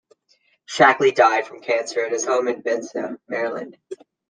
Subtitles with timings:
[0.67, 3.77] Shackley died from cancer at his home in Bethesda, Maryland.